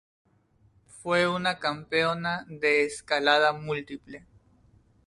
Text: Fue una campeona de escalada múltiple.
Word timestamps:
Fue 1.03 1.27
una 1.27 1.59
campeona 1.59 2.47
de 2.49 2.85
escalada 2.85 3.53
múltiple. 3.53 4.25